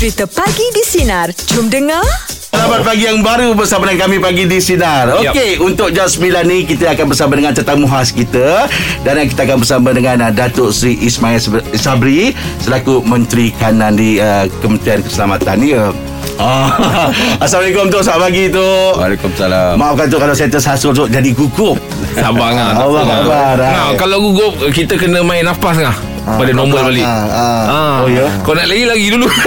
Cerita 0.00 0.24
Pagi 0.24 0.64
di 0.72 0.80
Sinar. 0.80 1.28
Jom 1.52 1.68
dengar. 1.68 2.00
Selamat 2.32 2.88
pagi 2.88 3.04
yang 3.04 3.20
baru 3.20 3.52
bersama 3.52 3.84
dengan 3.84 4.08
kami 4.08 4.16
pagi 4.16 4.48
di 4.48 4.56
Sinar. 4.56 5.12
Okey, 5.20 5.60
untuk 5.60 5.92
jam 5.92 6.08
9 6.08 6.40
ni 6.48 6.64
kita 6.64 6.96
akan 6.96 7.12
bersama 7.12 7.36
dengan 7.36 7.52
tetamu 7.52 7.84
khas 7.84 8.08
kita 8.08 8.64
dan 9.04 9.20
kita 9.28 9.44
akan 9.44 9.60
bersama 9.60 9.92
dengan 9.92 10.24
uh, 10.24 10.32
Datuk 10.32 10.72
Sri 10.72 10.96
Ismail 11.04 11.36
Sabri 11.76 12.32
selaku 12.64 13.04
Menteri 13.04 13.52
Kanan 13.60 14.00
di 14.00 14.16
uh, 14.16 14.48
Kementerian 14.64 15.04
Keselamatan 15.04 15.56
ni. 15.60 15.76
Uh. 15.76 15.92
Ah, 16.40 17.12
Assalamualaikum 17.36 17.92
tu 17.92 18.00
Selamat 18.00 18.32
pagi 18.32 18.48
tu 18.48 18.64
Waalaikumsalam. 18.96 19.76
Maafkan 19.76 20.08
tu 20.08 20.16
kalau 20.16 20.32
saya 20.32 20.48
tersasul 20.48 20.96
tu 20.96 21.04
Jadi 21.04 21.36
gugup 21.36 21.76
Sabar 22.16 22.56
ngah. 22.56 22.70
tak 22.80 22.84
Allah 22.88 23.92
kalau 24.00 24.32
gugup 24.32 24.52
kita 24.72 24.96
kena 24.96 25.20
main 25.20 25.44
nafas 25.44 25.76
ngah. 25.76 26.09
Pada 26.38 26.52
normal 26.54 26.92
balik. 26.92 27.06
ah, 27.06 27.26
ah. 27.26 27.62
Ah. 27.66 27.96
Oh, 28.04 28.08
ya? 28.10 28.26
Kau 28.44 28.52
nak 28.54 28.66
lagi 28.68 28.84
lagi 28.86 29.06
dulu. 29.10 29.26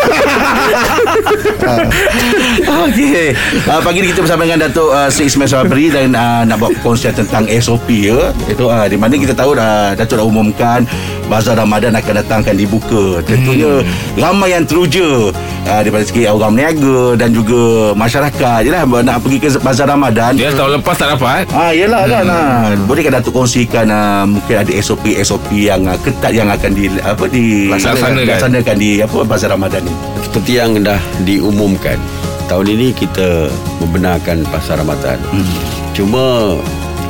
Okey. 2.87 3.35
Uh, 3.67 3.79
pagi 3.83 3.97
ni 4.03 4.07
kita 4.11 4.21
bersama 4.25 4.43
dengan 4.43 4.67
Datuk 4.67 4.89
uh, 4.91 5.07
Sri 5.07 5.29
Ismail 5.29 5.49
Sabri 5.49 5.87
dan 5.93 6.17
uh, 6.17 6.43
nak 6.43 6.57
buat 6.59 6.73
kongsian 6.81 7.15
tentang 7.15 7.47
SOP 7.61 7.87
ya. 7.89 8.33
Itu 8.49 8.67
uh, 8.67 8.85
di 8.89 8.97
mana 8.99 9.15
kita 9.15 9.35
tahu 9.37 9.55
dah 9.55 9.95
Datuk 9.95 10.19
dah 10.19 10.25
umumkan 10.25 10.83
Bazar 11.31 11.55
Ramadan 11.55 11.95
akan 11.95 12.13
datang 12.19 12.39
akan 12.43 12.55
dibuka. 12.59 13.23
Tentunya 13.23 13.79
hmm. 13.81 14.19
ramai 14.19 14.51
yang 14.51 14.67
teruja 14.67 15.31
uh, 15.67 15.79
daripada 15.81 16.03
segi 16.03 16.27
orang 16.27 16.55
berniaga 16.55 17.17
dan 17.17 17.29
juga 17.31 17.93
masyarakat 17.95 18.59
jelah 18.67 18.83
nak 18.85 19.17
pergi 19.23 19.37
ke 19.39 19.49
Bazar 19.63 19.87
Ramadan. 19.87 20.35
Dia 20.35 20.51
tahun 20.51 20.83
lepas 20.83 20.95
tak 20.99 21.15
dapat. 21.15 21.47
Ah, 21.55 21.71
yelah 21.71 22.03
kan. 22.05 22.25
Ah. 22.27 22.75
Bolehkah 22.85 23.19
Datuk 23.19 23.33
kongsikan 23.33 23.87
uh, 23.87 24.27
mungkin 24.27 24.55
ada 24.59 24.71
SOP 24.83 25.15
SOP 25.23 25.47
yang 25.53 25.87
uh, 25.87 25.97
ketat 26.01 26.35
yang 26.35 26.51
akan 26.51 26.72
di 26.73 26.89
apa 26.99 27.25
di 27.29 27.69
Laksanakan. 27.69 28.25
laksanakan 28.25 28.75
di 28.75 28.99
apa 28.99 29.17
Bazar 29.23 29.53
Ramadan 29.53 29.81
ni. 29.85 29.93
Seperti 30.25 30.51
yang 30.57 30.81
dah 30.81 30.97
diumumkan 31.29 32.01
Tahun 32.49 32.67
ini 32.67 32.91
kita 32.91 33.47
membenarkan 33.79 34.43
Pasar 34.49 34.81
Ramadan 34.81 35.21
hmm. 35.29 35.93
Cuma 35.93 36.57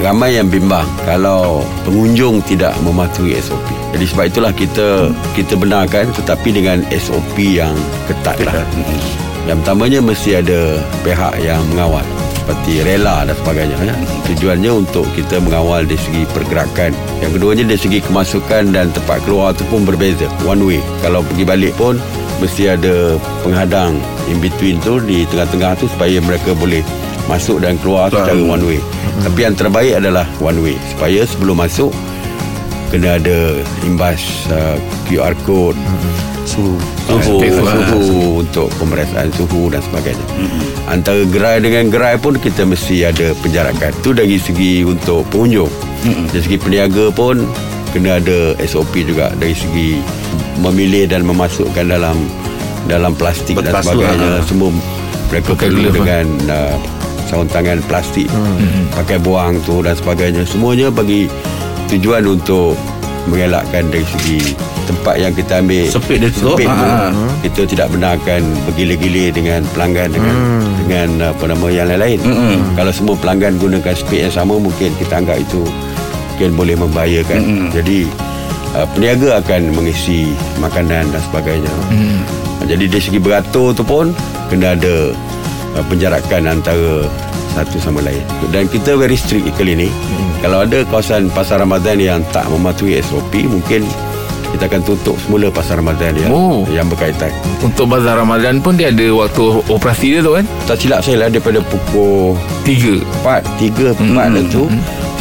ramai 0.03 0.35
yang 0.37 0.51
bimbang 0.51 0.85
Kalau 1.07 1.63
pengunjung 1.87 2.43
tidak 2.45 2.75
mematuhi 2.83 3.39
SOP 3.39 3.63
Jadi 3.95 4.05
sebab 4.05 4.25
itulah 4.27 4.53
kita 4.53 5.09
kita 5.33 5.55
benarkan 5.55 6.11
Tetapi 6.13 6.49
dengan 6.51 6.83
SOP 6.93 7.39
yang 7.39 7.73
ketat, 8.11 8.37
lah 8.43 8.61
Hmm. 8.75 9.01
Yang 9.43 9.57
pertamanya 9.63 9.99
mesti 9.99 10.39
ada 10.39 10.79
pihak 11.03 11.33
yang 11.43 11.59
mengawal 11.71 12.03
seperti 12.43 12.83
rela 12.83 13.23
dan 13.23 13.35
sebagainya 13.39 13.77
ya. 13.79 13.95
Tujuannya 14.27 14.71
untuk 14.83 15.07
kita 15.15 15.39
mengawal 15.39 15.87
dari 15.87 15.95
segi 15.95 16.27
pergerakan. 16.35 16.91
Yang 17.23 17.39
keduanya 17.39 17.63
dari 17.71 17.79
segi 17.79 17.99
kemasukan 18.03 18.75
dan 18.75 18.91
tempat 18.91 19.23
keluar 19.23 19.55
tu 19.55 19.63
pun 19.71 19.87
berbeza. 19.87 20.27
One 20.43 20.67
way. 20.67 20.83
Kalau 20.99 21.23
pergi 21.23 21.47
balik 21.47 21.73
pun 21.79 21.95
mesti 22.43 22.75
ada 22.75 23.15
penghadang 23.47 23.95
in 24.27 24.43
between 24.43 24.83
tu 24.83 24.99
di 24.99 25.23
tengah-tengah 25.31 25.79
tu 25.79 25.87
supaya 25.87 26.19
mereka 26.19 26.51
boleh 26.51 26.83
masuk 27.31 27.63
dan 27.63 27.79
keluar 27.79 28.11
secara 28.11 28.35
one 28.35 28.67
way. 28.67 28.79
Tapi 29.23 29.39
yang 29.47 29.55
terbaik 29.55 30.03
adalah 30.03 30.27
one 30.43 30.59
way 30.59 30.75
supaya 30.91 31.23
sebelum 31.23 31.63
masuk 31.63 31.95
kena 32.91 33.17
ada 33.17 33.63
imbas 33.87 34.21
uh, 34.53 34.77
QR 35.07 35.33
code 35.47 35.79
suhu. 36.45 36.75
Suhu, 37.07 37.39
lah. 37.63 37.87
suhu. 37.89 38.23
Untuk 38.43 38.67
pemeriksaan 38.79 39.29
suhu 39.33 39.71
dan 39.71 39.81
sebagainya. 39.83 40.25
Antara 40.87 41.23
gerai 41.27 41.57
dengan 41.63 41.89
gerai 41.89 42.15
pun 42.19 42.37
kita 42.37 42.67
mesti 42.67 43.07
ada 43.07 43.31
penjarakan. 43.39 43.91
Itu 44.03 44.11
dari 44.15 44.37
segi 44.37 44.83
untuk 44.83 45.27
pengunjung. 45.31 45.71
Dari 46.03 46.41
segi 46.43 46.57
peniaga 46.59 47.09
pun 47.09 47.47
kena 47.95 48.19
ada 48.19 48.57
SOP 48.63 49.05
juga. 49.05 49.31
Dari 49.37 49.55
segi 49.55 49.99
memilih 50.59 51.09
dan 51.09 51.25
memasukkan 51.25 51.87
dalam 51.87 52.17
dalam 52.85 53.15
plastik 53.15 53.55
dan 53.63 53.71
Betul, 53.71 54.03
sebagainya. 54.03 54.27
lah. 54.39 54.43
semua 54.43 54.69
mereka 55.31 55.55
perlu 55.55 55.87
glove, 55.87 55.95
dengan 56.03 56.25
uh, 56.51 56.75
sarung 57.25 57.49
tangan 57.49 57.79
plastik. 57.87 58.27
Pakai 58.93 59.17
buang 59.23 59.57
tu 59.63 59.81
dan 59.81 59.95
sebagainya. 59.95 60.43
Semuanya 60.45 60.91
bagi 60.93 61.31
tujuan 61.89 62.27
untuk 62.27 62.75
mengelakkan 63.31 63.87
dari 63.87 64.03
segi 64.03 64.72
tempat 64.83 65.15
yang 65.15 65.31
kita 65.31 65.59
ambil 65.59 65.85
Sepit 65.87 66.17
dia 66.19 66.29
tu. 66.29 66.53
sepit 66.53 66.67
tu 66.67 66.85
Ah, 66.85 67.09
kita 67.41 67.61
tidak 67.65 67.87
benarkan 67.89 68.41
bergila-gila 68.65 69.25
dengan 69.31 69.61
pelanggan 69.71 70.09
dengan 70.11 70.35
dengan 70.83 71.09
apa 71.31 71.43
nama 71.47 71.67
yang 71.67 71.87
lain-lain. 71.87 72.19
Mm-mm. 72.19 72.75
kalau 72.75 72.91
semua 72.91 73.15
pelanggan 73.15 73.55
gunakan 73.57 73.95
spit 73.95 74.27
yang 74.27 74.33
sama 74.33 74.55
mungkin 74.55 74.91
kita 74.97 75.19
anggap 75.19 75.39
itu 75.39 75.63
mungkin 76.33 76.49
boleh 76.53 76.75
membahayakan. 76.75 77.39
Mm-mm. 77.39 77.69
jadi 77.71 77.97
uh, 78.73 78.87
peniaga 78.91 79.39
akan 79.39 79.61
mengisi 79.71 80.33
makanan 80.57 81.07
dan 81.09 81.21
sebagainya. 81.29 81.71
Jadi 82.63 82.87
dari 82.87 83.03
segi 83.03 83.19
beratur 83.19 83.75
tu 83.75 83.83
pun 83.83 84.15
kena 84.47 84.71
ada 84.71 85.11
uh, 85.75 85.83
penjarakan 85.87 86.47
antara 86.59 87.03
satu 87.53 87.77
sama 87.77 87.99
lain. 88.01 88.23
Dan 88.49 88.65
kita 88.65 88.95
very 88.95 89.13
strict 89.13 89.45
kali 89.53 89.75
ni 89.75 89.89
kalau 90.39 90.63
ada 90.63 90.83
kawasan 90.87 91.27
pasar 91.29 91.59
Ramadan 91.59 91.99
yang 91.99 92.19
tak 92.31 92.47
mematuhi 92.47 92.99
SOP 92.99 93.47
mungkin 93.47 93.83
kita 94.53 94.69
akan 94.69 94.81
tutup 94.83 95.17
semula 95.19 95.49
pasar 95.49 95.75
Ramadan 95.75 96.13
yang 96.13 96.29
Oh. 96.29 96.61
yang 96.69 96.85
berkaitan 96.85 97.33
Untuk 97.59 97.85
bazar 97.87 98.15
Ramadan 98.15 98.57
pun 98.57 98.73
dia 98.73 98.87
ada 98.87 99.07
waktu 99.11 99.41
operasi 99.67 100.07
dia 100.11 100.21
tu 100.21 100.33
kan. 100.33 100.45
tak 100.63 100.77
silap 100.77 101.01
saya 101.01 101.17
lah 101.17 101.27
daripada 101.27 101.57
pukul 101.63 102.37
Tiga. 102.61 103.01
4 103.25 103.41
3 103.59 103.97
4 103.97 104.05
mm, 104.05 104.35
tu 104.47 104.69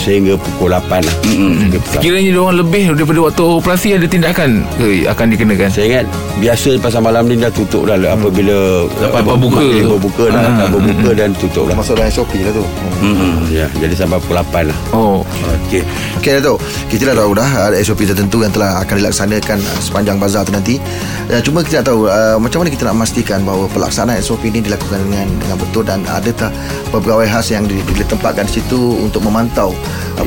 sehingga 0.03 0.35
pukul 0.35 0.69
8 0.69 0.83
lah 0.99 1.15
Sehingga 1.23 1.79
pukul 1.79 1.95
8. 1.95 2.03
Kiranya 2.03 2.29
dia 2.29 2.41
orang 2.41 2.59
lebih 2.59 2.83
daripada 2.93 3.21
waktu 3.23 3.43
operasi 3.55 3.89
ada 3.93 4.05
tindakan 4.05 4.51
ke 4.75 5.07
akan 5.07 5.27
dikenakan. 5.29 5.69
saya 5.69 5.85
ingat 5.89 6.05
biasa 6.37 6.69
pasar 6.77 7.01
malam 7.01 7.25
ni 7.25 7.37
dah 7.37 7.49
tutup 7.49 7.85
dah 7.85 7.95
lah 7.95 8.13
apabila 8.13 8.87
Lepas 8.91 9.23
berbuka. 9.23 9.63
berbuka 9.87 10.25
dah 10.29 10.43
dah 10.43 10.69
berbuka 10.69 11.11
dan 11.13 11.31
tutup 11.33 11.65
dah 11.65 11.75
Masuk 11.75 11.95
dalam 11.95 12.11
SOP 12.11 12.35
lah 12.37 12.53
tu 12.53 12.65
Hmm. 13.03 13.43
ya 13.49 13.67
jadi 13.75 13.95
sampai 13.97 14.19
pukul 14.19 14.39
8 14.41 14.63
lah 14.65 14.79
Oh. 14.93 15.27
Okey. 15.67 15.83
Okey 16.17 16.31
Datuk 16.35 16.59
Kita 16.87 17.03
dah 17.05 17.17
tahu 17.17 17.33
dah 17.33 17.49
Ada 17.65 17.77
SOP 17.81 18.05
tertentu 18.05 18.39
yang 18.39 18.51
telah 18.51 18.79
akan 18.79 18.95
dilaksanakan 18.97 19.59
uh, 19.59 19.81
Sepanjang 19.81 20.17
bazar 20.17 20.43
tu 20.43 20.53
nanti 20.53 20.79
uh, 21.27 21.41
Cuma 21.41 21.61
kita 21.61 21.81
nak 21.81 21.87
tahu 21.89 22.01
uh, 22.05 22.37
Macam 22.37 22.61
mana 22.61 22.71
kita 22.71 22.85
nak 22.85 22.95
memastikan 22.95 23.41
Bahawa 23.41 23.67
pelaksanaan 23.69 24.21
SOP 24.21 24.45
ini 24.45 24.61
Dilakukan 24.61 25.03
dengan 25.03 25.27
dengan 25.35 25.57
betul 25.57 25.83
Dan 25.83 26.05
adakah 26.05 26.53
Pegawai 26.91 27.27
khas 27.27 27.51
yang 27.51 27.65
di- 27.65 27.81
Ditempatkan 27.83 28.45
di 28.45 28.61
situ 28.61 28.79
Untuk 29.01 29.21
memantau 29.21 29.73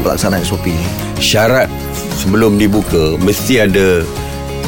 Pelaksanaan 0.06 0.46
SOP 0.46 0.70
ini 0.70 0.86
syarat 1.18 1.66
sebelum 2.22 2.62
dibuka 2.62 3.18
mesti 3.18 3.66
ada 3.66 4.06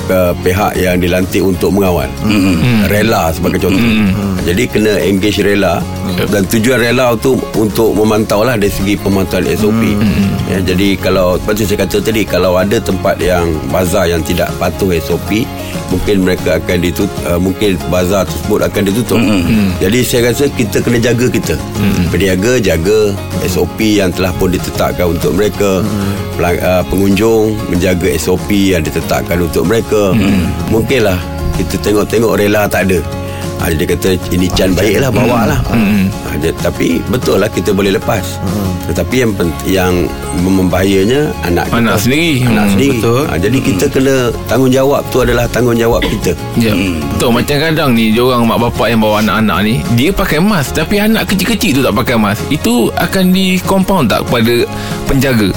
uh, 0.09 0.33
pihak 0.41 0.73
yang 0.79 0.97
dilantik 0.99 1.43
untuk 1.43 1.71
mengawal 1.71 2.07
mm-hmm. 2.23 2.87
rela 2.91 3.31
sebagai 3.31 3.63
contoh 3.63 3.79
mm-hmm. 3.79 4.43
jadi 4.47 4.63
kena 4.67 4.93
engage 5.03 5.39
rela 5.43 5.79
mm-hmm. 5.79 6.27
dan 6.31 6.43
tujuan 6.47 6.79
rela 6.81 7.15
tu 7.19 7.35
untuk 7.55 7.93
memantau 7.95 8.43
lah 8.43 8.55
dari 8.55 8.71
segi 8.71 8.95
pemantauan 8.99 9.45
SOP 9.55 9.81
mm-hmm. 9.81 10.51
ya, 10.51 10.57
jadi 10.63 10.87
kalau 10.99 11.39
seperti 11.39 11.63
saya 11.67 11.79
kata 11.85 11.97
tadi 12.03 12.21
kalau 12.23 12.55
ada 12.59 12.77
tempat 12.79 13.15
yang 13.19 13.47
bazar 13.71 14.07
yang 14.07 14.23
tidak 14.23 14.51
patuh 14.59 14.91
SOP 15.03 15.47
mungkin 15.87 16.27
mereka 16.27 16.59
akan 16.59 16.77
ditutup 16.83 17.11
uh, 17.27 17.39
mungkin 17.39 17.79
bazar 17.87 18.27
tersebut 18.27 18.59
akan 18.67 18.81
ditutup 18.91 19.19
mm-hmm. 19.19 19.67
jadi 19.79 19.99
saya 20.03 20.21
rasa 20.31 20.45
kita 20.51 20.83
kena 20.83 20.99
jaga 20.99 21.25
kita 21.31 21.55
mm-hmm. 21.55 22.05
peniaga 22.11 22.53
jaga 22.59 22.99
SOP 23.47 23.79
yang 23.79 24.11
telah 24.11 24.31
pun 24.35 24.51
ditetapkan 24.51 25.15
untuk 25.15 25.31
mereka 25.35 25.83
mm-hmm. 25.83 26.43
uh, 26.59 26.83
pengunjung 26.91 27.55
menjaga 27.71 28.07
SOP 28.19 28.49
yang 28.51 28.83
ditetapkan 28.83 29.39
untuk 29.39 29.63
mereka 29.63 29.96
mm-hmm. 30.13 30.41
mungkinlah 30.69 31.19
kita 31.55 31.75
tengok-tengok 31.81 32.33
rela 32.37 32.69
tak 32.69 32.89
ada. 32.89 32.99
Ha, 33.57 33.73
dia 33.73 33.89
kata 33.89 34.13
ini 34.29 34.45
can 34.53 34.77
baik 34.77 35.01
lah 35.01 35.09
bawa 35.09 35.49
lah. 35.49 35.57
Hmm. 35.73 36.13
ha, 36.29 36.37
dia, 36.37 36.53
Tapi 36.53 37.01
betul 37.09 37.41
lah 37.41 37.49
kita 37.49 37.73
boleh 37.73 37.89
lepas. 37.89 38.37
Tetapi 38.85 39.15
yang 39.17 39.31
yang 39.65 39.93
membahayanya 40.45 41.33
anak 41.41 41.65
kita. 41.65 41.81
Anak 41.81 41.97
sendiri. 41.97 42.45
Anak 42.45 42.65
Hmm, 42.69 42.73
sendiri. 42.77 42.97
Betul. 43.01 43.21
ha, 43.25 43.33
Jadi 43.41 43.57
kita 43.57 43.85
kena 43.89 44.15
tanggungjawab 44.45 45.01
tu 45.09 45.25
adalah 45.25 45.49
tanggungjawab 45.49 46.05
kita. 46.05 46.37
Ya. 46.53 46.77
Betul. 46.77 47.33
Macam 47.33 47.55
kadang 47.57 47.89
ni 47.97 48.13
Diorang 48.13 48.45
mak 48.45 48.61
bapak 48.61 48.93
yang 48.93 49.01
bawa 49.01 49.25
anak-anak 49.25 49.57
ni 49.65 49.73
Dia 49.97 50.13
pakai 50.13 50.37
mask 50.37 50.77
Tapi 50.77 51.01
anak 51.01 51.25
kecil-kecil 51.25 51.71
tu 51.73 51.81
tak 51.81 51.97
pakai 51.97 52.13
mask. 52.13 52.45
Itu 52.53 52.93
akan 52.93 53.33
di 53.33 53.57
compound 53.65 54.13
tak 54.13 54.21
kepada 54.29 54.69
penjaga 55.09 55.49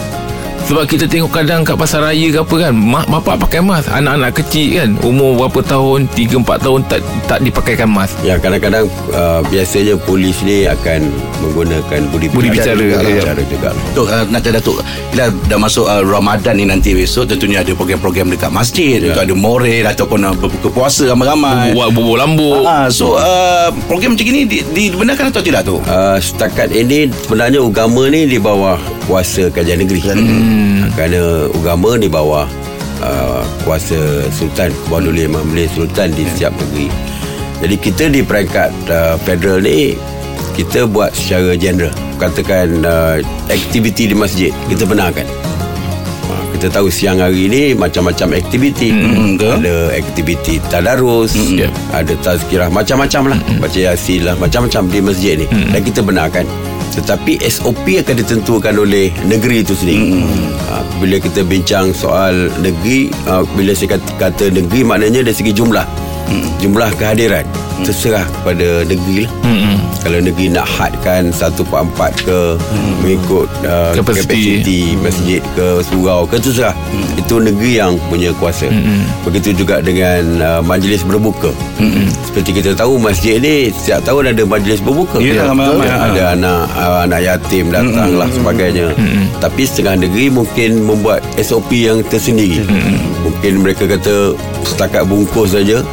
sebab 0.71 0.87
kita 0.87 1.11
tengok 1.11 1.35
kadang 1.35 1.67
kat 1.67 1.75
pasar 1.75 1.99
raya 2.07 2.31
ke 2.31 2.39
apa 2.47 2.55
kan 2.55 2.71
Mak 2.71 3.11
bapak 3.11 3.43
pakai 3.43 3.59
mask 3.59 3.91
Anak-anak 3.91 4.39
kecil 4.39 4.79
kan 4.79 4.91
Umur 5.03 5.35
berapa 5.35 5.67
tahun 5.67 6.07
3-4 6.15 6.47
tahun 6.63 6.81
Tak 6.87 7.01
tak 7.27 7.39
dipakaikan 7.43 7.91
mask 7.91 8.15
Ya 8.23 8.39
kadang-kadang 8.39 8.87
uh, 9.11 9.43
Biasanya 9.51 9.99
polis 10.07 10.39
ni 10.47 10.71
akan 10.71 11.11
Menggunakan 11.43 12.01
budi, 12.15 12.31
Budi 12.31 12.55
bicara, 12.55 12.79
juga, 12.79 13.03
ya. 13.03 13.19
bicara 13.19 13.43
juga. 13.43 13.69
Datuk, 13.75 14.07
uh, 14.15 14.25
nak 14.31 14.41
cakap 14.47 14.55
Datuk 14.63 14.77
Bila 15.11 15.25
dah 15.51 15.59
masuk 15.59 15.87
uh, 15.91 16.03
Ramadan 16.07 16.55
ni 16.55 16.65
nanti 16.71 16.95
besok 16.95 17.27
Tentunya 17.27 17.67
ada 17.67 17.75
program-program 17.75 18.31
dekat 18.31 18.55
masjid 18.55 19.03
yeah. 19.03 19.19
Ada 19.19 19.35
morel 19.35 19.91
Ataupun 19.91 20.23
uh, 20.23 20.39
berbuka 20.39 20.71
puasa 20.71 21.11
ramai-ramai 21.11 21.75
Buat 21.75 21.91
bubur 21.99 22.15
lambuk 22.15 22.63
Ah, 22.63 22.87
so 22.87 23.19
uh, 23.19 23.75
program 23.91 24.15
macam 24.15 24.23
ni 24.31 24.47
di, 24.47 24.63
dibenarkan 24.63 25.35
atau 25.35 25.43
tidak 25.43 25.67
tu? 25.67 25.83
Uh, 25.83 26.15
setakat 26.23 26.71
ini 26.71 27.11
sebenarnya 27.11 27.59
agama 27.59 28.07
ni 28.07 28.31
di 28.31 28.39
bawah 28.39 28.79
kuasa 29.11 29.51
kajian 29.51 29.83
negeri. 29.83 30.01
Hmm. 30.07 30.60
Kerana 30.95 31.49
agama 31.49 31.97
di 31.97 32.09
bawah 32.11 32.47
uh, 33.01 33.43
kuasa 33.65 34.29
sultan 34.35 34.71
Kuala 34.89 35.11
Imam 35.13 35.47
Sultan 35.73 36.13
di 36.13 36.25
setiap 36.29 36.53
negeri. 36.61 36.89
Jadi 37.61 37.77
kita 37.77 38.05
di 38.09 38.21
peringkat 38.25 38.73
uh, 38.89 39.15
federal 39.25 39.61
ni 39.61 39.97
kita 40.57 40.89
buat 40.89 41.13
secara 41.13 41.57
general. 41.57 41.93
Katakan 42.21 42.85
uh, 42.85 43.17
aktiviti 43.49 44.09
di 44.09 44.17
masjid 44.17 44.53
kita 44.69 44.85
benarkan. 44.85 45.25
Uh, 46.29 46.45
kita 46.57 46.69
tahu 46.69 46.93
siang 46.93 47.21
hari 47.21 47.49
ni 47.49 47.63
macam-macam 47.73 48.37
aktiviti. 48.37 48.93
Mm, 48.93 49.41
betul. 49.41 49.57
Ada 49.65 49.77
aktiviti 49.97 50.55
tadarus, 50.69 51.33
Yep. 51.37 51.73
ada 51.97 52.13
tazkirah 52.21 52.69
macam-macam 52.69 53.37
lah. 53.37 53.39
Baca 53.61 53.79
yasin 53.81 54.25
lah 54.29 54.37
macam-macam 54.37 54.83
di 54.89 54.99
masjid 55.01 55.35
ni. 55.41 55.47
Dan 55.49 55.81
kita 55.81 56.01
benarkan. 56.05 56.45
Tetapi 56.91 57.39
SOP 57.47 57.87
akan 58.03 58.15
ditentukan 58.21 58.75
oleh 58.75 59.15
negeri 59.25 59.63
itu 59.63 59.75
sendiri. 59.79 60.21
Uh, 60.69 60.83
bila 60.99 61.17
kita 61.23 61.47
bincang 61.47 61.95
soal 61.95 62.51
negeri, 62.61 63.15
uh, 63.31 63.47
bila 63.55 63.73
saya 63.73 63.97
kata, 63.97 64.09
kata 64.19 64.45
negeri 64.51 64.81
maknanya 64.83 65.23
dari 65.23 65.37
segi 65.37 65.55
jumlah. 65.55 65.87
Jumlah 66.63 66.95
kehadiran 66.95 67.43
terserah 67.83 68.23
kepada 68.29 68.87
negeri 68.87 69.27
lah. 69.27 69.33
Kalau 70.01 70.19
negeri 70.19 70.49
nak 70.49 70.65
hadkan 70.65 71.29
1.4 71.29 71.61
ke 72.25 72.39
mengikut 73.05 73.49
uh, 73.69 73.93
Kapasiti. 73.93 74.25
kapasiti 74.25 74.81
masjid 75.01 75.41
ke 75.53 75.85
surau 75.85 76.25
ke 76.25 76.41
terserah. 76.41 76.73
Itu 77.21 77.37
negeri 77.37 77.81
yang 77.81 78.01
punya 78.09 78.33
kuasa. 78.41 78.69
Begitu 79.29 79.53
juga 79.61 79.85
dengan 79.85 80.23
uh, 80.41 80.61
majlis 80.65 81.05
berbuka. 81.05 81.53
Seperti 82.25 82.63
kita 82.63 82.73
tahu 82.73 82.97
masjid 82.97 83.37
ni 83.37 83.69
setiap 83.75 84.01
tahun 84.09 84.33
ada 84.33 84.43
majlis 84.49 84.81
berbuka. 84.81 85.21
Ya, 85.21 85.45
ramai-ramai. 85.45 85.85
Betul. 85.89 86.07
Ada 86.17 86.23
anak 86.33 86.63
uh, 86.75 86.99
anak 87.05 87.21
yatim 87.21 87.65
datang 87.69 88.11
lah 88.17 88.29
sebagainya. 88.33 88.87
Tapi 89.41 89.63
setengah 89.69 90.01
negeri 90.09 90.33
mungkin 90.33 90.85
membuat 90.85 91.21
SOP 91.37 91.73
yang 91.77 92.01
tersendiri. 92.09 92.65
Mungkin 93.21 93.61
mereka 93.61 93.85
kata 93.85 94.33
setakat 94.65 95.05
bungkus 95.05 95.53
saja. 95.53 95.85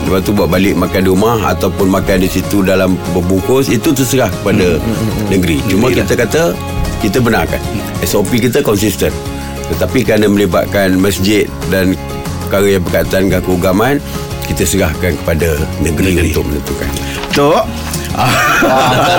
Lepas 0.00 0.26
tu 0.26 0.34
buat 0.34 0.50
balik 0.50 0.74
makan 0.74 1.06
di 1.06 1.10
rumah 1.12 1.38
ataupun 1.54 1.86
makan 1.86 2.18
di 2.18 2.26
situ 2.26 2.66
dalam 2.66 2.98
berbungkus 3.20 3.68
itu 3.68 3.90
terserah 3.90 4.32
kepada 4.32 4.80
negeri. 5.28 5.60
Cuma 5.66 5.88
kita 5.88 6.16
kata 6.16 6.42
kita 6.98 7.18
benarkan 7.18 7.60
SOP 8.02 8.36
kita 8.38 8.60
konsisten. 8.60 9.12
Tetapi 9.68 10.02
kerana 10.02 10.26
melibatkan 10.26 10.96
masjid 10.96 11.44
dan 11.68 11.94
perkara 12.42 12.66
yang 12.72 12.82
berkaitan 12.82 13.20
dengan 13.26 13.40
keagamaan 13.40 13.96
kita 14.44 14.64
serahkan 14.64 15.14
kepada 15.16 15.54
negeri, 15.78 16.10
Negeri. 16.12 16.28
untuk 16.28 16.44
menentukan. 16.44 16.90
Tok 17.30 17.62
Ah, 18.10 18.26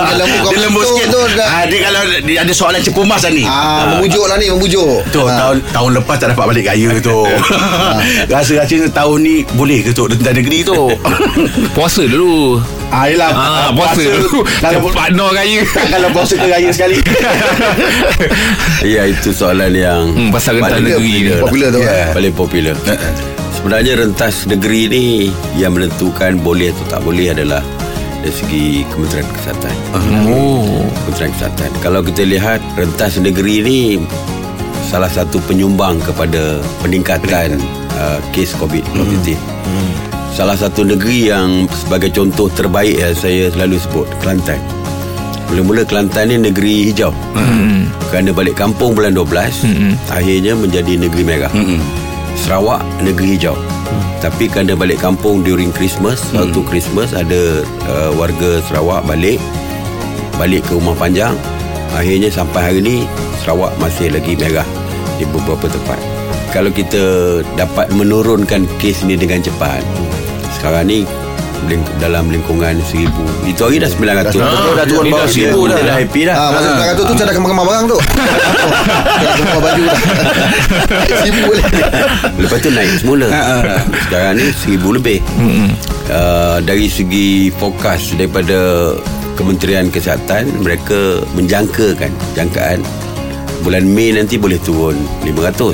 dia 0.05 0.19
lembut 0.19 0.39
kau 0.43 0.51
Dia 0.51 0.59
lembut 0.61 0.83
sikit 0.83 1.07
tu, 1.09 1.21
dah. 1.33 1.47
ah, 1.47 1.63
Dia 1.63 1.79
kalau 1.81 2.01
dia 2.21 2.37
ada 2.37 2.51
soalan 2.51 2.77
cepu 2.77 3.01
mas 3.01 3.23
lah 3.23 3.31
ni 3.31 3.41
Ah, 3.41 3.95
memujuk 3.95 4.27
lah 4.27 4.35
ni, 4.35 4.51
memujuk. 4.51 4.99
Tu 5.09 5.21
Ah. 5.21 5.31
tahun 5.39 5.57
tahun 5.71 5.89
lepas 5.95 6.15
tak 6.19 6.27
dapat 6.29 6.45
balik 6.45 6.65
kaya 6.67 6.99
tu. 6.99 7.23
Rasa-rasanya 8.29 8.91
tahun 8.91 9.17
ni 9.21 9.35
boleh 9.53 9.79
ke 9.81 9.91
tu 9.91 10.05
tentang 10.07 10.35
negeri 10.35 10.59
tu? 10.61 10.91
Puasa 11.71 12.03
dulu 12.03 12.59
ah, 12.91 13.05
yelah, 13.07 13.31
Ah, 13.31 13.69
puasa 13.71 14.03
dulu 14.03 14.43
Kalau 14.63 14.79
Partner 14.91 15.27
raya 15.31 15.61
kalau 15.93 16.07
puasa 16.11 16.33
ke 16.35 16.45
raya 16.45 16.69
sekali. 16.69 16.99
Ya 18.83 19.05
itu 19.05 19.29
soalan 19.31 19.71
yang 19.71 20.03
Hmm, 20.11 20.29
pasal 20.29 20.57
rentas 20.57 20.75
paling 20.75 20.85
negeri 20.89 21.13
ni. 21.21 21.31
Popular 21.37 21.69
tu. 21.69 21.79
Ya. 21.79 21.91
eh. 21.91 22.07
paling 22.11 22.33
popular. 22.33 22.75
Sebenarnya 23.53 23.93
rentas 23.95 24.35
negeri 24.45 24.81
ni 24.87 25.05
yang 25.55 25.71
menentukan 25.71 26.41
boleh 26.41 26.69
atau 26.71 26.85
tak 26.89 27.01
boleh 27.01 27.29
adalah 27.29 27.61
dari 28.19 28.33
segi 28.33 28.65
Kementerian 28.89 29.25
Kesihatan. 29.31 29.75
Oh 30.27 30.81
Kementerian 31.05 31.31
Kesihatan. 31.31 31.69
Kalau 31.79 32.01
kita 32.01 32.21
lihat 32.23 32.59
rentas 32.73 33.17
negeri 33.17 33.55
ni 33.61 33.79
salah 34.83 35.07
satu 35.07 35.37
penyumbang 35.45 36.01
kepada 36.01 36.57
peningkatan 36.81 37.61
uh, 37.95 38.19
kes 38.33 38.57
COVID 38.57 38.83
positif. 38.91 39.37
Salah 40.31 40.55
satu 40.55 40.87
negeri 40.87 41.27
yang 41.27 41.67
sebagai 41.75 42.07
contoh 42.15 42.47
terbaik 42.47 42.95
yang 42.95 43.11
saya 43.11 43.51
selalu 43.51 43.75
sebut 43.75 44.07
Kelantan. 44.23 44.63
Mula-mula 45.51 45.83
Kelantan 45.83 46.31
ni 46.31 46.39
negeri 46.39 46.87
hijau. 46.87 47.11
Hmm. 47.35 47.91
Kerana 48.07 48.31
balik 48.31 48.55
kampung 48.55 48.95
bulan 48.95 49.11
12 49.11 49.27
akhirnya 50.07 50.55
menjadi 50.55 50.95
negeri 50.95 51.23
merah. 51.27 51.51
Sarawak 52.39 52.79
negeri 53.03 53.35
hijau. 53.35 53.59
Tapi 54.23 54.47
kerana 54.47 54.77
balik 54.77 55.03
kampung 55.03 55.43
during 55.43 55.73
Christmas, 55.75 56.23
waktu 56.31 56.63
Christmas 56.71 57.11
ada 57.11 57.65
uh, 57.91 58.11
warga 58.15 58.63
Sarawak 58.71 59.03
balik 59.03 59.41
balik 60.39 60.63
ke 60.63 60.79
rumah 60.79 60.95
panjang. 60.95 61.35
Akhirnya 61.91 62.31
sampai 62.31 62.71
hari 62.71 62.79
ni 62.79 62.95
Sarawak 63.43 63.75
masih 63.83 64.15
lagi 64.15 64.39
merah 64.39 64.67
di 65.19 65.27
beberapa 65.27 65.67
tempat. 65.67 66.20
Kalau 66.51 66.67
kita 66.69 67.03
dapat 67.55 67.87
menurunkan 67.89 68.67
kes 68.75 69.01
ni 69.01 69.15
dengan 69.15 69.39
cepat, 69.39 69.79
sekarang 70.53 70.83
ni 70.85 71.07
ling- 71.63 71.87
dalam 71.97 72.27
lingkungan 72.27 72.75
seribu. 72.83 73.23
Itu 73.41 73.65
hari 73.65 73.79
dah 73.79 73.87
900. 73.87 74.35
Betul, 74.35 74.73
dah 74.73 74.85
turun 74.85 75.03
dah 75.05 75.11
bawah 75.15 75.25
seribu 75.25 75.31
seribu 75.31 75.59
dah. 75.63 75.71
Kita 75.71 75.83
dah 75.85 75.95
happy 75.95 76.21
dah. 76.21 76.35
Ah, 76.35 76.49
masa 76.49 76.67
Ah. 76.67 76.83
ah. 76.83 76.93
tu 76.93 77.03
saya 77.09 77.23
dah 77.23 77.33
kemas-kemas 77.33 77.65
barang 77.65 77.85
tu. 77.85 77.97
Dah 77.97 79.33
kemas 79.33 79.59
baju 79.61 79.81
dah. 79.81 79.97
Sibuk 81.21 81.43
boleh. 81.47 81.65
Lepas 82.37 82.57
tu 82.57 82.69
naik 82.69 82.91
semula 82.97 83.27
Sekarang 84.01 84.33
ni 84.33 84.47
seribu 84.53 84.89
lebih 84.91 85.19
uh, 86.09 86.57
Dari 86.59 86.87
segi 86.87 87.29
fokus 87.51 88.15
daripada 88.15 88.91
Kementerian 89.33 89.87
Kesihatan 89.87 90.49
Mereka 90.59 91.21
menjangkakan 91.31 92.09
Jangkaan 92.33 92.79
Bulan 93.61 93.85
Mei 93.85 94.09
nanti 94.11 94.35
boleh 94.35 94.57
turun 94.57 94.93
500 95.21 95.61
uh, 95.61 95.73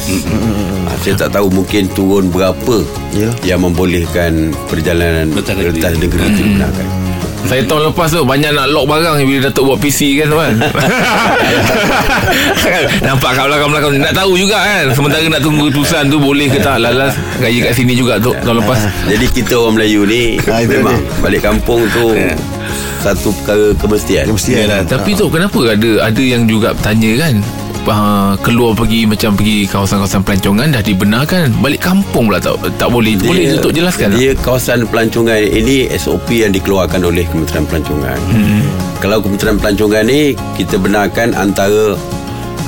Saya 0.98 1.16
tak 1.18 1.30
tahu 1.34 1.48
mungkin 1.50 1.88
turun 1.90 2.28
berapa 2.28 2.84
Ya. 3.12 3.32
Yang 3.48 3.60
membolehkan 3.66 4.32
perjalanan 4.68 5.32
Rentas 5.32 5.56
negeri. 5.56 5.80
rentas 5.80 5.94
negeri 5.96 6.22
itu 6.28 6.42
digunakan 6.44 6.86
Saya 7.44 7.62
tahun 7.64 7.82
lepas 7.88 8.08
tu 8.10 8.22
Banyak 8.22 8.52
nak 8.52 8.68
lock 8.68 8.86
barang 8.86 9.16
Bila 9.20 9.40
Datuk 9.44 9.64
buat 9.66 9.80
PC 9.80 10.00
kan 10.16 10.28
tu 10.28 10.38
kan 10.38 10.54
Nampak 13.02 13.32
kat 13.34 13.44
belakang-belakang 13.48 13.92
Nak 13.98 14.14
tahu 14.14 14.36
juga 14.36 14.58
kan 14.60 14.86
Sementara 14.92 15.24
nak 15.26 15.42
tunggu 15.42 15.66
keputusan 15.68 16.04
tu 16.08 16.18
Boleh 16.20 16.46
ke 16.46 16.60
tak? 16.60 16.78
Lalas 16.78 17.16
Gaya 17.38 17.58
kat 17.64 17.74
sini 17.74 17.94
juga 17.94 18.20
tu 18.20 18.36
Tahun 18.36 18.58
lepas. 18.58 18.80
Jadi 19.08 19.26
kita 19.32 19.54
orang 19.58 19.76
Melayu 19.76 20.04
ni 20.04 20.38
Ah, 20.46 20.62
Memang 20.62 21.00
balik 21.20 21.42
kampung 21.42 21.88
tu 21.90 22.14
Satu 23.00 23.30
perkara 23.32 23.72
kemestian. 23.78 24.26
Mesti 24.28 24.52
lah. 24.64 24.84
Tapi 24.84 25.14
tu 25.14 25.26
kenapa 25.28 25.58
ada 25.68 25.92
Ada 26.04 26.22
yang 26.22 26.46
juga 26.46 26.70
bertanya 26.72 27.12
kan 27.24 27.36
uh, 27.88 28.34
Keluar 28.44 28.76
pergi 28.76 29.08
Macam 29.08 29.34
pergi 29.34 29.66
kawasan-kawasan 29.68 30.22
pelancongan 30.24 30.68
Dah 30.72 30.84
dibenarkan 30.84 31.56
Balik 31.64 31.82
kampung 31.82 32.28
pula 32.30 32.38
tak, 32.38 32.60
tak 32.78 32.90
boleh 32.92 33.16
Boleh 33.18 33.58
Datuk 33.58 33.74
jelaskan 33.74 34.14
tak? 34.14 34.20
Dia 34.20 34.32
kawasan 34.38 34.86
pelancongan 34.92 35.40
ini 35.40 35.88
SOP 35.96 36.28
yang 36.32 36.52
dikeluarkan 36.54 37.02
oleh 37.04 37.24
Kementerian 37.28 37.66
Pelancongan. 37.66 38.20
Hmm. 38.30 38.64
Kalau 39.00 39.24
Kementerian 39.24 39.58
Pelancongan 39.58 40.04
ni 40.08 40.34
kita 40.56 40.76
benarkan 40.78 41.34
antara 41.34 41.96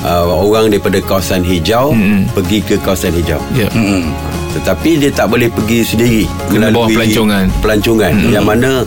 uh, 0.04 0.24
orang 0.30 0.72
daripada 0.72 0.98
kawasan 1.04 1.44
hijau 1.44 1.92
Hmm. 1.92 2.28
pergi 2.32 2.58
ke 2.64 2.74
kawasan 2.80 3.12
hijau. 3.16 3.40
Ya 3.56 3.68
Hmm. 3.72 4.12
Tetapi 4.50 4.98
dia 4.98 5.10
tak 5.14 5.30
boleh 5.30 5.46
pergi 5.46 5.86
sendiri 5.86 6.22
Guna 6.50 6.74
bawah 6.74 6.90
melalui 6.90 6.96
pelancongan. 6.98 7.44
Pelancongan 7.62 8.12
hmm. 8.18 8.32
yang 8.34 8.46
mana 8.46 8.82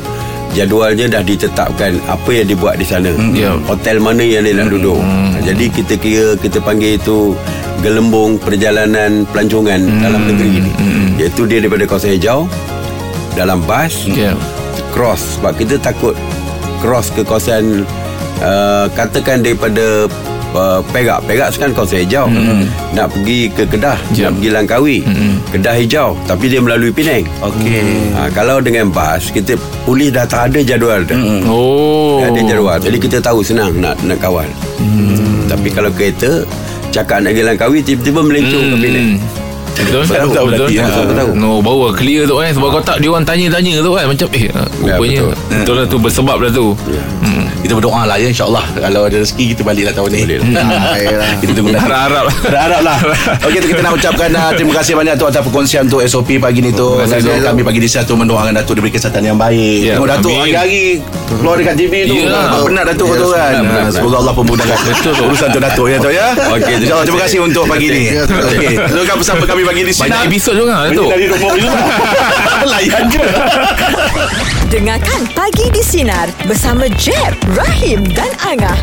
jadualnya 0.53 1.09
dah 1.09 1.21
ditetapkan 1.25 1.97
apa 2.05 2.29
yang 2.29 2.47
dibuat 2.49 2.77
di 2.77 2.85
sana. 2.85 3.09
Ya. 3.33 3.57
Hotel 3.67 3.97
mana 3.99 4.21
yang 4.21 4.45
dia 4.45 4.53
nak 4.53 4.69
duduk. 4.69 4.97
Hmm. 5.01 5.37
Jadi 5.43 5.65
kita 5.69 5.93
kira 5.99 6.27
kita 6.39 6.61
panggil 6.63 6.95
itu 7.01 7.33
gelembung 7.81 8.39
perjalanan 8.39 9.27
pelancongan 9.33 9.81
Hmm. 9.83 10.01
dalam 10.01 10.21
negeri 10.29 10.61
ini. 10.63 10.71
Iaitu 11.19 11.45
dia 11.49 11.59
daripada 11.61 11.83
kawasan 11.85 12.15
hijau 12.15 12.49
dalam 13.33 13.61
bas 13.65 14.05
Ya 14.09 14.37
cross 14.93 15.41
sebab 15.41 15.57
kita 15.57 15.81
takut 15.81 16.13
cross 16.79 17.09
ke 17.09 17.25
kawasan 17.25 17.83
uh, 18.45 18.85
katakan 18.93 19.41
daripada 19.41 20.05
uh, 20.53 20.79
Perak 20.89 21.25
Perak 21.25 21.49
sekarang 21.51 21.73
kawasan 21.73 22.05
hijau 22.05 22.25
mm. 22.29 22.65
nak 22.93 23.11
pergi 23.11 23.51
ke 23.51 23.63
Kedah 23.67 23.97
Ya. 24.13 24.29
nak 24.29 24.39
pergi 24.39 24.49
Langkawi 24.53 24.97
mm. 25.03 25.33
Kedah 25.51 25.75
hijau 25.75 26.09
tapi 26.25 26.45
dia 26.47 26.61
melalui 26.61 26.93
Penang 26.93 27.25
Okey. 27.41 28.13
ha, 28.13 28.29
kalau 28.31 28.61
dengan 28.61 28.89
bas 28.89 29.29
kita 29.29 29.57
polis 29.83 30.13
dah 30.13 30.23
tak 30.23 30.53
ada 30.53 30.59
jadual 30.63 31.01
dah 31.03 31.17
mm. 31.17 31.41
Oh 31.49 32.21
ada 32.23 32.39
jadual 32.39 32.77
jadi 32.79 32.97
kita 32.97 33.17
tahu 33.19 33.43
senang 33.43 33.73
nak 33.77 33.97
nak 34.05 34.17
kawal 34.21 34.47
mm. 34.79 35.49
tapi 35.51 35.67
kalau 35.69 35.89
kereta 35.91 36.47
cakap 36.93 37.25
nak 37.25 37.33
pergi 37.33 37.43
Langkawi 37.45 37.79
tiba-tiba 37.81 38.21
melencong 38.21 38.65
ke 38.71 38.75
Penang 38.79 39.09
Betul? 39.73 40.01
Tak 40.03 40.21
Betul 40.23 40.43
berlatih, 40.47 40.77
saya 40.79 41.03
tak 41.03 41.15
tahu. 41.17 41.31
No 41.33 41.57
baru 41.59 41.89
clear 41.91 42.23
tu 42.23 42.35
kan 42.35 42.51
Sebab 42.51 42.67
kau 42.69 42.83
tak 42.83 42.97
Dia 42.97 43.09
orang 43.09 43.23
tanya-tanya 43.23 43.81
tu 43.81 43.91
kan 43.91 44.05
Macam 44.05 44.27
eh 44.29 44.43
Ya, 44.43 44.61
Rupanya 44.93 45.19
betul. 45.23 45.33
Betul 45.49 45.73
lah 45.75 45.85
tu 45.87 45.97
Bersebab 45.97 46.37
lah 46.37 46.51
tu. 46.51 46.65
Hmm. 47.19 47.45
Kita 47.63 47.79
berdoa 47.79 48.03
lah 48.03 48.19
ya 48.19 48.27
insyaAllah. 48.27 48.59
Kalau 48.75 49.07
ada 49.07 49.15
rezeki 49.15 49.55
kita 49.55 49.63
balik 49.63 49.87
lah 49.87 49.93
tahun 49.95 50.09
ni. 50.11 50.19
Boleh 50.21 50.39
Ah, 50.59 50.99
yelah. 50.99 51.31
Kita 51.39 51.51
tunggu 51.55 51.71
nanti. 51.71 51.79
Harap-harap 51.81 52.23
lah 52.27 52.35
Harap 52.53 52.81
lah. 52.83 52.97
Okey 53.47 53.59
kita 53.63 53.79
nak 53.79 53.93
ucapkan 53.95 54.29
uh, 54.29 54.51
Terima 54.51 54.73
kasih 54.75 54.93
banyak 54.93 55.15
tu 55.15 55.25
Atas 55.25 55.41
perkongsian 55.41 55.83
tu 55.87 55.97
SOP 56.03 56.29
pagi 56.37 56.59
ni 56.59 56.69
tu. 56.69 56.99
Terima 56.99 57.07
kasih, 57.07 57.23
Dan 57.23 57.39
Datuk. 57.39 57.47
kami 57.49 57.61
pagi 57.63 57.79
di 57.79 57.89
tu 57.89 58.13
Mendoakan 58.13 58.51
Datuk 58.53 58.73
Diberi 58.75 58.91
kesihatan 58.91 59.23
yang 59.23 59.37
baik. 59.39 59.79
Ya, 59.81 59.95
Tengok 59.95 60.09
Datuk 60.11 60.35
hari-hari 60.35 60.83
Keluar 61.33 61.55
dekat 61.57 61.75
TV 61.79 61.93
tu. 62.05 62.15
Penat 62.61 62.83
Datuk 62.85 63.07
Ya, 63.09 63.17
tu 63.17 63.27
kan. 63.31 63.53
Semoga 63.89 64.17
Allah 64.19 64.33
pemudahkan. 64.35 64.77
Betul. 64.83 65.13
Urusan 65.23 65.47
tu 65.49 65.59
Datuk 65.59 65.87
ya 65.87 65.97
Datuk 65.97 66.13
ya? 66.13 66.27
Okey, 66.51 66.73
terima 66.77 67.01
terima 67.01 67.17
kasih. 67.17 67.17
kasih. 67.23 67.39
untuk 67.41 67.63
pagi 67.65 67.87
ni. 67.87 68.03
Ya, 68.11 68.21
betul. 68.21 68.43
Okey 68.51 68.73
Teruskan 68.83 69.15
bersama 69.17 69.43
kami 69.47 69.62
pagi 69.63 69.81
di 69.83 69.93
sini 69.95 70.09
Banyak 70.11 70.21
episod 70.29 70.53
juga 70.55 70.75
Ini 70.85 70.95
Datuk 70.95 71.07
dari 71.09 71.25
rumah 71.27 71.51
Layan 72.71 73.03
je. 73.11 73.23
Dengarkan 74.71 75.21
Pagi 75.35 75.67
di 75.69 75.83
Sinar 75.83 76.31
bersama 76.47 76.87
Jeb, 76.95 77.35
Rahim 77.53 78.01
dan 78.15 78.31
Angah. 78.41 78.79